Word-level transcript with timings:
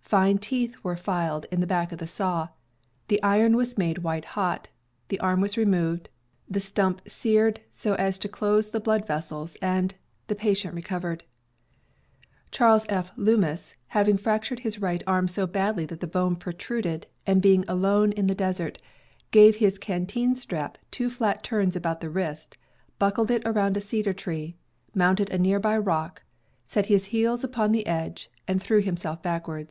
Fine 0.00 0.38
teeth 0.38 0.76
were 0.84 0.96
filed 0.96 1.44
in 1.50 1.60
the 1.60 1.66
back 1.66 1.90
of 1.90 1.98
the 1.98 2.06
saw, 2.06 2.48
the 3.08 3.20
iron 3.22 3.56
was 3.56 3.76
made 3.76 3.98
white 3.98 4.24
hot, 4.26 4.68
the 5.08 5.18
arm 5.18 5.40
was 5.40 5.56
removed, 5.58 6.08
the 6.48 6.60
stump 6.60 7.02
seared 7.06 7.60
so 7.72 7.94
as 7.96 8.16
to 8.20 8.28
close 8.28 8.70
the 8.70 8.78
blood 8.80 9.06
vessels, 9.08 9.56
and— 9.60 9.96
the 10.28 10.36
patient 10.36 10.72
re 10.74 10.82
covered. 10.82 11.24
Charles 12.52 12.86
F. 12.88 13.10
Lummis, 13.16 13.74
having 13.88 14.16
fractured 14.16 14.60
his 14.60 14.78
right 14.80 15.02
arm 15.06 15.26
so 15.26 15.48
badly 15.48 15.84
that 15.84 16.00
the 16.00 16.06
bone 16.06 16.36
protruded, 16.36 17.08
and 17.26 17.42
being 17.42 17.64
alone 17.66 18.12
in 18.12 18.28
300 18.28 18.30
ACCIDENTS 18.30 18.56
301 18.56 18.70
the 18.70 18.72
desert, 18.72 18.82
gave 19.32 19.56
his 19.56 19.78
canteen 19.78 20.36
strap 20.36 20.78
two 20.92 21.10
flat 21.10 21.42
turns 21.42 21.74
about 21.76 22.00
the 22.00 22.08
wrist, 22.08 22.56
buckled 23.00 23.32
it 23.32 23.42
around 23.44 23.76
a 23.76 23.80
cedar 23.82 24.14
tree, 24.14 24.56
mounted 24.94 25.28
a 25.30 25.38
nearby 25.38 25.76
rock, 25.76 26.22
set 26.64 26.86
his 26.86 27.06
heels 27.06 27.42
upon 27.42 27.72
the 27.72 27.86
edge, 27.86 28.30
and 28.46 28.62
threw 28.62 28.80
himself 28.80 29.20
backward. 29.20 29.70